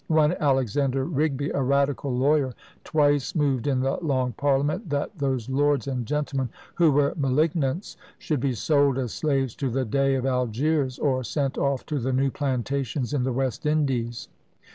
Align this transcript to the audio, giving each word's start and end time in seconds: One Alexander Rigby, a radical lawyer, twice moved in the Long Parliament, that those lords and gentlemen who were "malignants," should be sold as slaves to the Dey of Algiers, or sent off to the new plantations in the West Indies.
One 0.07 0.33
Alexander 0.37 1.05
Rigby, 1.05 1.51
a 1.51 1.61
radical 1.61 2.11
lawyer, 2.11 2.55
twice 2.83 3.35
moved 3.35 3.67
in 3.67 3.81
the 3.81 3.97
Long 3.97 4.33
Parliament, 4.33 4.89
that 4.89 5.11
those 5.19 5.47
lords 5.47 5.87
and 5.87 6.07
gentlemen 6.07 6.49
who 6.73 6.91
were 6.91 7.13
"malignants," 7.15 7.97
should 8.17 8.39
be 8.39 8.53
sold 8.55 8.97
as 8.97 9.13
slaves 9.13 9.53
to 9.57 9.69
the 9.69 9.85
Dey 9.85 10.15
of 10.15 10.25
Algiers, 10.25 10.97
or 10.97 11.23
sent 11.23 11.55
off 11.55 11.85
to 11.85 11.99
the 11.99 12.13
new 12.13 12.31
plantations 12.31 13.13
in 13.13 13.21
the 13.21 13.31
West 13.31 13.67
Indies. 13.67 14.27